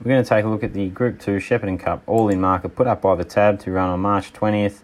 We're 0.00 0.10
going 0.10 0.24
to 0.24 0.28
take 0.28 0.44
a 0.44 0.48
look 0.48 0.64
at 0.64 0.74
the 0.74 0.88
Group 0.88 1.20
2 1.20 1.36
Shepparton 1.36 1.78
Cup 1.78 2.02
All 2.06 2.28
In 2.28 2.40
market 2.40 2.70
put 2.70 2.88
up 2.88 3.00
by 3.00 3.14
the 3.14 3.24
tab 3.24 3.60
to 3.60 3.70
run 3.70 3.90
on 3.90 4.00
March 4.00 4.32
20th 4.32 4.80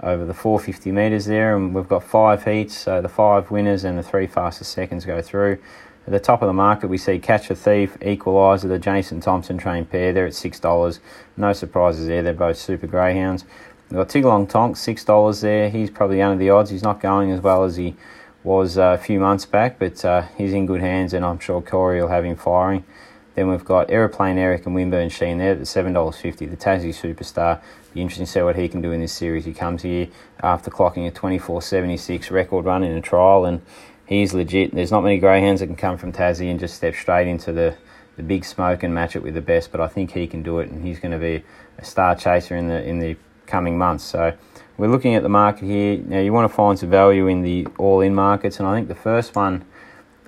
over 0.00 0.24
the 0.24 0.32
450 0.32 0.92
metres 0.92 1.26
there. 1.26 1.56
And 1.56 1.74
we've 1.74 1.88
got 1.88 2.04
five 2.04 2.44
heats, 2.44 2.76
so 2.76 3.02
the 3.02 3.08
five 3.08 3.50
winners 3.50 3.82
and 3.82 3.98
the 3.98 4.02
three 4.02 4.28
fastest 4.28 4.72
seconds 4.72 5.04
go 5.04 5.20
through. 5.20 5.58
At 6.06 6.12
the 6.12 6.20
top 6.20 6.40
of 6.40 6.46
the 6.46 6.52
market, 6.52 6.86
we 6.86 6.98
see 6.98 7.18
Catch 7.18 7.50
a 7.50 7.56
Thief, 7.56 7.98
Equaliser, 8.00 8.68
the 8.68 8.78
Jason 8.78 9.20
Thompson 9.20 9.58
trained 9.58 9.90
pair. 9.90 10.12
They're 10.12 10.26
at 10.26 10.34
$6. 10.34 11.00
No 11.36 11.52
surprises 11.52 12.06
there, 12.06 12.22
they're 12.22 12.32
both 12.32 12.56
super 12.56 12.86
greyhounds. 12.86 13.44
We've 13.90 13.98
got 13.98 14.08
Tigalong 14.08 14.48
Tonk, 14.48 14.76
$6 14.76 15.40
there. 15.40 15.68
He's 15.68 15.90
probably 15.90 16.22
under 16.22 16.38
the 16.38 16.50
odds. 16.50 16.70
He's 16.70 16.82
not 16.84 17.00
going 17.00 17.32
as 17.32 17.40
well 17.40 17.64
as 17.64 17.76
he 17.76 17.96
was 18.44 18.78
uh, 18.78 18.96
a 18.98 19.02
few 19.02 19.18
months 19.18 19.46
back, 19.46 19.80
but 19.80 20.04
uh, 20.04 20.22
he's 20.38 20.52
in 20.52 20.66
good 20.66 20.80
hands, 20.80 21.12
and 21.12 21.24
I'm 21.24 21.40
sure 21.40 21.60
Corey 21.60 22.00
will 22.00 22.08
have 22.08 22.24
him 22.24 22.36
firing. 22.36 22.84
Then 23.34 23.48
we've 23.48 23.64
got 23.64 23.90
Aeroplane 23.90 24.38
Eric 24.38 24.66
and 24.66 24.74
Winburn 24.74 25.10
Sheen 25.10 25.38
there 25.38 25.52
at 25.52 25.58
the 25.58 25.64
$7.50, 25.64 26.38
the 26.38 26.56
Tassie 26.56 26.94
superstar. 26.94 27.60
Be 27.92 28.00
interesting 28.00 28.26
to 28.26 28.32
see 28.32 28.42
what 28.42 28.56
he 28.56 28.68
can 28.68 28.80
do 28.80 28.92
in 28.92 29.00
this 29.00 29.12
series. 29.12 29.44
He 29.44 29.52
comes 29.52 29.82
here 29.82 30.08
after 30.40 30.70
clocking 30.70 31.08
a 31.08 31.10
24.76 31.10 32.30
record 32.30 32.64
run 32.64 32.84
in 32.84 32.96
a 32.96 33.00
trial, 33.00 33.44
and 33.44 33.62
he's 34.06 34.34
legit. 34.34 34.74
There's 34.74 34.92
not 34.92 35.02
many 35.02 35.18
greyhounds 35.18 35.60
that 35.60 35.66
can 35.66 35.76
come 35.76 35.98
from 35.98 36.12
Tassie 36.12 36.50
and 36.50 36.60
just 36.60 36.76
step 36.76 36.94
straight 36.94 37.26
into 37.26 37.52
the, 37.52 37.76
the 38.16 38.22
big 38.22 38.44
smoke 38.44 38.82
and 38.82 38.94
match 38.94 39.16
it 39.16 39.22
with 39.22 39.34
the 39.34 39.42
best, 39.42 39.72
but 39.72 39.80
I 39.80 39.88
think 39.88 40.12
he 40.12 40.26
can 40.26 40.42
do 40.42 40.60
it, 40.60 40.70
and 40.70 40.84
he's 40.84 41.00
going 41.00 41.12
to 41.12 41.18
be 41.18 41.42
a 41.78 41.84
star 41.84 42.14
chaser 42.14 42.56
in 42.56 42.68
the 42.68 42.82
in 42.84 43.00
the 43.00 43.16
coming 43.46 43.76
months. 43.76 44.04
So 44.04 44.36
we're 44.76 44.88
looking 44.88 45.14
at 45.14 45.22
the 45.22 45.28
market 45.28 45.66
here. 45.66 45.98
Now 45.98 46.20
you 46.20 46.32
want 46.32 46.50
to 46.50 46.54
find 46.54 46.78
some 46.78 46.90
value 46.90 47.26
in 47.26 47.42
the 47.42 47.66
all-in 47.78 48.14
markets, 48.14 48.58
and 48.58 48.68
I 48.68 48.76
think 48.76 48.88
the 48.88 48.94
first 48.94 49.34
one 49.36 49.64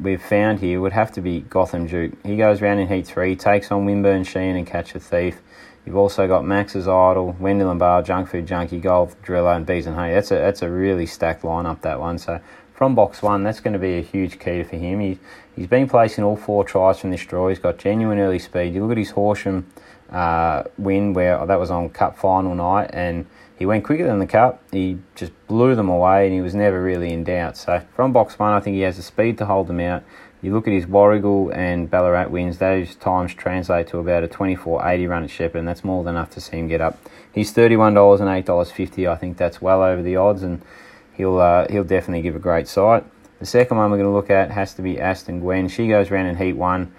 we've 0.00 0.22
found 0.22 0.60
here 0.60 0.80
would 0.80 0.92
have 0.92 1.12
to 1.12 1.20
be 1.20 1.40
Gotham 1.40 1.86
Duke. 1.86 2.12
He 2.24 2.36
goes 2.36 2.62
around 2.62 2.78
in 2.78 2.88
Heat 2.88 3.06
3, 3.06 3.36
takes 3.36 3.70
on 3.70 3.84
Winburn 3.84 4.24
Sheen 4.24 4.56
and 4.56 4.66
Catch 4.66 4.94
a 4.94 5.00
Thief. 5.00 5.40
You've 5.84 5.96
also 5.96 6.28
got 6.28 6.44
Max's 6.44 6.86
Idol, 6.86 7.36
Wendell 7.38 7.70
and 7.70 7.80
Bar, 7.80 8.02
Junk 8.02 8.28
Food 8.28 8.46
Junkie, 8.46 8.80
Golf, 8.80 9.20
Driller, 9.22 9.52
and 9.52 9.64
Bees 9.64 9.86
and 9.86 9.96
Hay. 9.96 10.12
That's 10.12 10.30
a, 10.30 10.34
that's 10.34 10.62
a 10.62 10.70
really 10.70 11.06
stacked 11.06 11.42
lineup, 11.42 11.80
that 11.82 12.00
one. 12.00 12.18
So 12.18 12.40
from 12.80 12.94
box 12.94 13.20
one, 13.20 13.42
that's 13.42 13.60
going 13.60 13.74
to 13.74 13.78
be 13.78 13.98
a 13.98 14.00
huge 14.00 14.38
key 14.38 14.62
for 14.62 14.76
him. 14.76 15.00
He, 15.00 15.18
he's 15.54 15.66
been 15.66 15.86
placing 15.86 16.24
all 16.24 16.34
four 16.34 16.64
tries 16.64 16.98
from 16.98 17.10
this 17.10 17.22
draw. 17.26 17.50
He's 17.50 17.58
got 17.58 17.76
genuine 17.76 18.18
early 18.18 18.38
speed. 18.38 18.72
You 18.72 18.80
look 18.80 18.92
at 18.92 18.96
his 18.96 19.10
Horsham 19.10 19.70
uh, 20.08 20.62
win, 20.78 21.12
where 21.12 21.44
that 21.44 21.60
was 21.60 21.70
on 21.70 21.90
Cup 21.90 22.16
final 22.16 22.54
night, 22.54 22.88
and 22.94 23.26
he 23.58 23.66
went 23.66 23.84
quicker 23.84 24.06
than 24.06 24.18
the 24.18 24.26
Cup. 24.26 24.62
He 24.72 24.96
just 25.14 25.32
blew 25.46 25.74
them 25.74 25.90
away, 25.90 26.24
and 26.24 26.34
he 26.34 26.40
was 26.40 26.54
never 26.54 26.82
really 26.82 27.12
in 27.12 27.22
doubt. 27.22 27.58
So 27.58 27.82
from 27.94 28.14
box 28.14 28.38
one, 28.38 28.54
I 28.54 28.60
think 28.60 28.76
he 28.76 28.80
has 28.80 28.96
the 28.96 29.02
speed 29.02 29.36
to 29.36 29.44
hold 29.44 29.66
them 29.66 29.80
out. 29.80 30.02
You 30.40 30.54
look 30.54 30.66
at 30.66 30.72
his 30.72 30.86
Warragul 30.86 31.54
and 31.54 31.90
Ballarat 31.90 32.30
wins; 32.30 32.56
those 32.56 32.94
times 32.94 33.34
translate 33.34 33.88
to 33.88 33.98
about 33.98 34.24
a 34.24 34.26
24.80 34.26 35.06
run 35.06 35.24
at 35.24 35.28
Shepparton, 35.28 35.56
and 35.56 35.68
that's 35.68 35.84
more 35.84 36.02
than 36.02 36.14
enough 36.14 36.30
to 36.30 36.40
see 36.40 36.56
him 36.56 36.68
get 36.68 36.80
up. 36.80 36.98
He's 37.30 37.52
thirty-one 37.52 37.92
dollars 37.92 38.22
and 38.22 38.30
eight 38.30 38.46
dollars 38.46 38.70
fifty. 38.70 39.06
I 39.06 39.16
think 39.16 39.36
that's 39.36 39.60
well 39.60 39.82
over 39.82 40.00
the 40.00 40.16
odds, 40.16 40.42
and 40.42 40.62
he'll 41.20 41.38
uh, 41.38 41.66
he'll 41.68 41.84
definitely 41.84 42.22
give 42.22 42.34
a 42.34 42.40
great 42.40 42.66
sight. 42.66 43.04
The 43.38 43.46
second 43.46 43.76
one 43.76 43.90
we're 43.90 43.98
going 43.98 44.10
to 44.10 44.14
look 44.14 44.30
at 44.30 44.50
has 44.50 44.74
to 44.74 44.82
be 44.82 45.00
Aston 45.00 45.40
Gwen. 45.40 45.68
She 45.68 45.88
goes 45.88 46.10
around 46.10 46.26
in 46.26 46.36
Heat 46.36 46.54
One. 46.54 46.92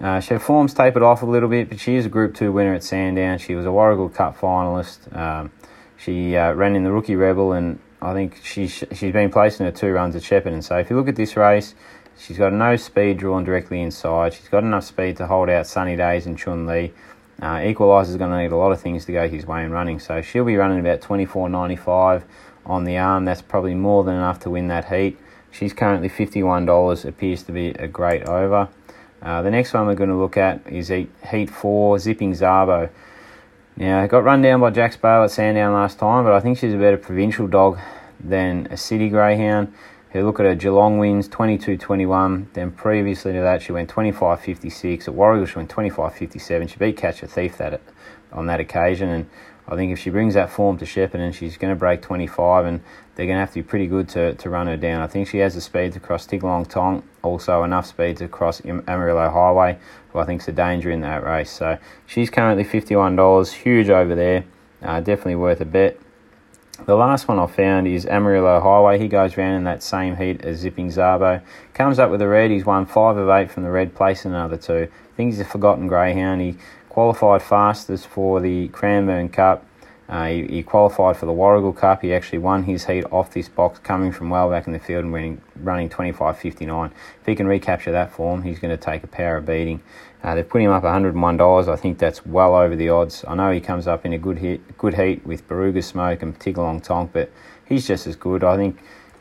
Uh, 0.00 0.20
her 0.20 0.38
form's 0.38 0.74
tapered 0.74 1.02
off 1.02 1.22
a 1.22 1.26
little 1.26 1.48
bit, 1.48 1.68
but 1.68 1.80
she 1.80 1.96
is 1.96 2.06
a 2.06 2.08
Group 2.08 2.34
2 2.34 2.52
winner 2.52 2.74
at 2.74 2.84
Sandown. 2.84 3.38
She 3.38 3.54
was 3.54 3.64
a 3.64 3.68
Warragul 3.68 4.12
Cup 4.12 4.36
finalist. 4.36 5.14
Um, 5.16 5.50
she 5.96 6.36
uh, 6.36 6.52
ran 6.52 6.76
in 6.76 6.84
the 6.84 6.92
Rookie 6.92 7.16
Rebel, 7.16 7.52
and 7.52 7.78
I 8.00 8.12
think 8.12 8.40
she's, 8.42 8.84
she's 8.92 9.12
been 9.12 9.30
placing 9.30 9.66
her 9.66 9.72
two 9.72 9.92
runs 9.92 10.14
at 10.14 10.22
Shepparton. 10.22 10.62
So 10.62 10.76
if 10.78 10.90
you 10.90 10.96
look 10.96 11.08
at 11.08 11.16
this 11.16 11.36
race, 11.36 11.74
she's 12.16 12.38
got 12.38 12.52
no 12.52 12.76
speed 12.76 13.18
drawn 13.18 13.44
directly 13.44 13.80
inside. 13.80 14.34
She's 14.34 14.48
got 14.48 14.62
enough 14.62 14.84
speed 14.84 15.16
to 15.16 15.26
hold 15.26 15.48
out 15.48 15.66
Sunny 15.66 15.96
Days 15.96 16.26
and 16.26 16.38
Chun 16.38 16.66
Li. 16.66 16.92
Uh, 17.40 17.56
Equaliser's 17.56 18.16
going 18.16 18.30
to 18.30 18.38
need 18.38 18.52
a 18.52 18.56
lot 18.56 18.72
of 18.72 18.80
things 18.80 19.04
to 19.06 19.12
go 19.12 19.28
his 19.28 19.46
way 19.46 19.64
in 19.64 19.70
running, 19.70 20.00
so 20.00 20.20
she'll 20.22 20.44
be 20.44 20.56
running 20.56 20.80
about 20.80 21.00
24.95 21.00 22.24
on 22.68 22.84
the 22.84 22.98
arm. 22.98 23.24
That's 23.24 23.42
probably 23.42 23.74
more 23.74 24.04
than 24.04 24.14
enough 24.14 24.40
to 24.40 24.50
win 24.50 24.68
that 24.68 24.92
heat. 24.92 25.18
She's 25.50 25.72
currently 25.72 26.08
$51, 26.08 27.04
appears 27.04 27.42
to 27.44 27.52
be 27.52 27.68
a 27.70 27.88
great 27.88 28.24
over. 28.24 28.68
Uh, 29.20 29.42
the 29.42 29.50
next 29.50 29.72
one 29.72 29.86
we're 29.86 29.94
going 29.94 30.10
to 30.10 30.16
look 30.16 30.36
at 30.36 30.64
is 30.70 30.88
Heat 30.88 31.50
4, 31.50 31.98
Zipping 31.98 32.32
Zabo. 32.34 32.90
Now, 33.76 34.06
got 34.06 34.24
run 34.24 34.42
down 34.42 34.60
by 34.60 34.70
Jax 34.70 34.96
Bale 34.96 35.24
at 35.24 35.30
Sandown 35.30 35.72
last 35.72 35.98
time, 35.98 36.24
but 36.24 36.32
I 36.32 36.40
think 36.40 36.58
she's 36.58 36.74
a 36.74 36.78
better 36.78 36.96
provincial 36.96 37.46
dog 37.46 37.78
than 38.20 38.66
a 38.70 38.76
city 38.76 39.08
greyhound. 39.08 39.72
Who 40.12 40.24
look 40.24 40.40
at 40.40 40.46
her 40.46 40.54
Geelong 40.54 40.98
wins 40.98 41.28
22-21. 41.28 42.52
Then 42.54 42.70
previously 42.70 43.32
to 43.32 43.40
that, 43.40 43.60
she 43.62 43.72
went 43.72 43.90
25-56. 43.90 45.08
At 45.08 45.14
Warragul, 45.14 45.46
she 45.46 45.56
went 45.56 45.70
25-57. 45.70 46.70
She 46.70 46.76
beat 46.76 46.96
Catch 46.96 47.22
a 47.22 47.26
Thief 47.26 47.58
that 47.58 47.80
on 48.32 48.46
that 48.46 48.60
occasion, 48.60 49.08
and 49.08 49.30
I 49.66 49.76
think 49.76 49.92
if 49.92 49.98
she 49.98 50.10
brings 50.10 50.34
that 50.34 50.50
form 50.50 50.78
to 50.78 50.86
Shepparton, 50.86 51.34
she's 51.34 51.58
going 51.58 51.72
to 51.72 51.78
break 51.78 52.00
25, 52.00 52.64
and 52.64 52.80
they're 53.14 53.26
going 53.26 53.36
to 53.36 53.40
have 53.40 53.50
to 53.50 53.56
be 53.56 53.62
pretty 53.62 53.86
good 53.86 54.08
to, 54.10 54.34
to 54.34 54.50
run 54.50 54.66
her 54.66 54.76
down. 54.78 55.02
I 55.02 55.06
think 55.06 55.28
she 55.28 55.38
has 55.38 55.54
the 55.54 55.60
speed 55.60 55.92
to 55.92 56.00
cross 56.00 56.26
Tigalong 56.26 56.66
Tonk, 56.66 57.04
also 57.22 57.62
enough 57.64 57.86
speed 57.86 58.16
to 58.18 58.28
cross 58.28 58.62
Amarillo 58.64 59.30
Highway, 59.30 59.78
who 60.12 60.20
I 60.20 60.24
think 60.24 60.40
is 60.40 60.48
a 60.48 60.52
danger 60.52 60.90
in 60.90 61.02
that 61.02 61.22
race. 61.22 61.50
So 61.50 61.78
she's 62.06 62.30
currently 62.30 62.64
$51, 62.64 63.52
huge 63.52 63.90
over 63.90 64.14
there, 64.14 64.44
uh, 64.82 65.00
definitely 65.00 65.36
worth 65.36 65.60
a 65.60 65.66
bet. 65.66 65.98
The 66.86 66.94
last 66.94 67.26
one 67.26 67.40
I 67.40 67.46
found 67.46 67.88
is 67.88 68.06
Amarillo 68.06 68.60
Highway. 68.60 68.98
He 68.98 69.08
goes 69.08 69.36
round 69.36 69.56
in 69.56 69.64
that 69.64 69.82
same 69.82 70.16
heat 70.16 70.42
as 70.42 70.58
Zipping 70.58 70.88
Zabo. 70.88 71.42
Comes 71.74 71.98
up 71.98 72.10
with 72.10 72.22
a 72.22 72.28
red. 72.28 72.52
He's 72.52 72.64
won 72.64 72.86
five 72.86 73.16
of 73.16 73.28
eight 73.28 73.50
from 73.50 73.64
the 73.64 73.70
red, 73.70 73.96
placing 73.96 74.30
another 74.30 74.56
two. 74.56 74.88
I 74.88 75.16
think 75.16 75.32
he's 75.32 75.40
a 75.40 75.44
forgotten 75.44 75.88
greyhound. 75.88 76.40
He 76.40 76.56
qualified 76.88 77.42
fastest 77.42 78.06
for 78.06 78.40
the 78.40 78.68
Cranbourne 78.68 79.28
Cup. 79.28 79.66
Uh, 80.08 80.26
he, 80.28 80.46
he, 80.46 80.62
qualified 80.62 81.16
for 81.18 81.26
the 81.26 81.32
Warragul 81.32 81.76
Cup. 81.76 82.00
He 82.00 82.14
actually 82.14 82.38
won 82.38 82.62
his 82.62 82.86
heat 82.86 83.04
off 83.12 83.30
this 83.32 83.48
box, 83.48 83.78
coming 83.78 84.10
from 84.10 84.30
well 84.30 84.48
back 84.48 84.66
in 84.66 84.72
the 84.72 84.78
field 84.78 85.04
and 85.04 85.12
winning, 85.12 85.40
running 85.56 85.90
25.59. 85.90 86.90
If 87.20 87.26
he 87.26 87.34
can 87.34 87.46
recapture 87.46 87.92
that 87.92 88.10
form, 88.10 88.42
he's 88.42 88.58
going 88.58 88.76
to 88.76 88.82
take 88.82 89.04
a 89.04 89.06
power 89.06 89.36
of 89.36 89.46
beating. 89.46 89.82
Uh, 90.22 90.34
they've 90.34 90.48
put 90.48 90.62
him 90.62 90.70
up 90.70 90.82
$101. 90.82 91.68
I 91.68 91.76
think 91.76 91.98
that's 91.98 92.24
well 92.24 92.54
over 92.54 92.74
the 92.74 92.88
odds. 92.88 93.22
I 93.28 93.34
know 93.34 93.52
he 93.52 93.60
comes 93.60 93.86
up 93.86 94.06
in 94.06 94.14
a 94.14 94.18
good 94.18 94.38
hit, 94.38 94.78
good 94.78 94.94
heat 94.94 95.26
with 95.26 95.46
Baruga 95.46 95.84
Smoke 95.84 96.22
and 96.22 96.38
Tigalong 96.38 96.82
Tonk, 96.82 97.12
but 97.12 97.30
he's 97.66 97.86
just 97.86 98.06
as 98.06 98.16
good. 98.16 98.42
I 98.42 98.56
think 98.56 98.80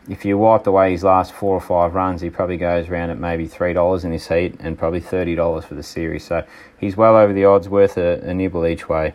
if 0.10 0.24
you 0.24 0.38
wiped 0.38 0.68
away 0.68 0.92
his 0.92 1.04
last 1.04 1.34
four 1.34 1.54
or 1.54 1.62
five 1.62 1.94
runs, 1.94 2.22
he 2.22 2.30
probably 2.30 2.58
goes 2.58 2.88
around 2.88 3.10
at 3.10 3.20
maybe 3.20 3.46
three 3.46 3.74
dollars 3.74 4.06
in 4.06 4.12
this 4.12 4.30
heat 4.30 4.56
and 4.60 4.78
probably 4.78 5.02
thirty 5.02 5.36
dollars 5.36 5.66
for 5.66 5.76
the 5.76 5.84
series. 5.84 6.24
So 6.24 6.46
he's 6.78 6.96
well 6.96 7.18
over 7.18 7.34
the 7.34 7.44
odds, 7.44 7.68
worth 7.68 7.98
a, 7.98 8.22
a 8.22 8.34
nibble 8.34 8.66
each 8.66 8.88
way. 8.88 9.14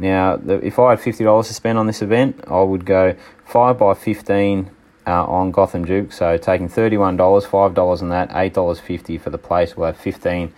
Now, 0.00 0.36
the, 0.36 0.54
if 0.66 0.78
I 0.78 0.90
had 0.90 1.00
fifty 1.00 1.24
dollars 1.24 1.48
to 1.48 1.54
spend 1.54 1.78
on 1.78 1.86
this 1.86 2.00
event, 2.00 2.42
I 2.48 2.62
would 2.62 2.86
go 2.86 3.14
five 3.44 3.78
by 3.78 3.92
fifteen 3.92 4.70
uh, 5.06 5.24
on 5.24 5.50
Gotham 5.50 5.84
Duke. 5.84 6.10
So 6.12 6.38
taking 6.38 6.68
thirty-one 6.70 7.18
dollars, 7.18 7.44
five 7.44 7.74
dollars 7.74 8.00
on 8.00 8.08
that, 8.08 8.30
eight 8.32 8.54
dollars 8.54 8.80
fifty 8.80 9.18
for 9.18 9.28
the 9.28 9.38
place. 9.38 9.76
We'll 9.76 9.86
have 9.86 9.98
fifteen 9.98 10.54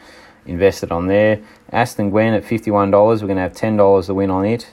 invested 0.46 0.92
on 0.92 1.08
there. 1.08 1.40
Aston 1.70 2.10
Gwen 2.10 2.34
at 2.34 2.44
fifty-one 2.44 2.92
dollars. 2.92 3.20
We're 3.20 3.26
going 3.26 3.36
to 3.36 3.42
have 3.42 3.54
ten 3.54 3.76
dollars 3.76 4.06
to 4.06 4.14
win 4.14 4.30
on 4.30 4.44
it. 4.44 4.70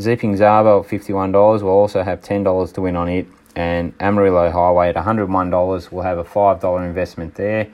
Zipping 0.00 0.34
Zabo 0.34 0.80
at 0.80 0.88
fifty-one 0.88 1.32
dollars. 1.32 1.62
We'll 1.62 1.72
also 1.72 2.02
have 2.02 2.22
ten 2.22 2.42
dollars 2.42 2.72
to 2.72 2.80
win 2.80 2.96
on 2.96 3.08
it. 3.10 3.26
And 3.54 3.92
Amarillo 4.00 4.50
Highway 4.50 4.88
at 4.88 4.94
one 4.94 5.04
hundred 5.04 5.30
one 5.30 5.50
dollars. 5.50 5.92
We'll 5.92 6.04
have 6.04 6.16
a 6.16 6.24
five 6.24 6.60
dollar 6.60 6.86
investment 6.86 7.34
there. 7.34 7.68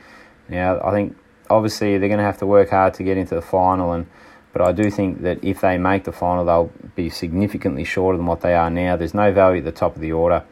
Now, 0.48 0.80
I 0.82 0.90
think 0.90 1.16
obviously 1.48 1.98
they're 1.98 2.08
going 2.08 2.18
to 2.18 2.24
have 2.24 2.38
to 2.38 2.46
work 2.46 2.70
hard 2.70 2.94
to 2.94 3.04
get 3.04 3.16
into 3.16 3.36
the 3.36 3.42
final 3.42 3.92
and 3.92 4.06
but 4.52 4.62
I 4.62 4.72
do 4.72 4.90
think 4.90 5.22
that 5.22 5.42
if 5.42 5.60
they 5.60 5.78
make 5.78 6.04
the 6.04 6.12
final, 6.12 6.44
they'll 6.44 6.72
be 6.94 7.08
significantly 7.08 7.84
shorter 7.84 8.16
than 8.16 8.26
what 8.26 8.40
they 8.40 8.54
are 8.54 8.70
now. 8.70 8.96
There's 8.96 9.14
no 9.14 9.32
value 9.32 9.58
at 9.58 9.64
the 9.64 9.72
top 9.72 9.94
of 9.94 10.02
the 10.02 10.12
order. 10.12 10.44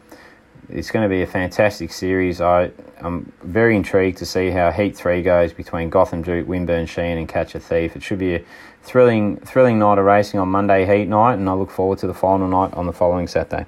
It's 0.69 0.91
going 0.91 1.03
to 1.03 1.09
be 1.09 1.23
a 1.23 1.27
fantastic 1.27 1.93
series. 1.93 2.41
I, 2.41 2.71
I'm 3.01 3.33
very 3.43 3.77
intrigued 3.77 4.19
to 4.19 4.27
see 4.27 4.51
how 4.51 4.71
Heat 4.71 4.97
3 4.97 5.23
goes 5.23 5.53
between 5.53 5.91
Gotham 5.91 6.23
Duke, 6.23 6.47
Winburn 6.47 6.87
Sheen, 6.87 7.19
and 7.19 7.29
Catch 7.29 7.55
a 7.55 7.61
Thief. 7.61 7.97
It 7.97 8.03
should 8.03 8.21
be 8.21 8.37
a 8.37 8.45
thrilling, 8.83 9.37
thrilling 9.39 9.79
night 9.79 9.99
of 9.99 10.05
racing 10.05 10.41
on 10.41 10.49
Monday 10.49 10.87
Heat 10.87 11.09
night, 11.09 11.35
and 11.35 11.49
I 11.49 11.55
look 11.55 11.71
forward 11.71 11.99
to 11.99 12.07
the 12.07 12.15
final 12.15 12.49
night 12.49 12.73
on 12.75 12.87
the 12.87 12.93
following 12.93 13.27
Saturday. 13.27 13.67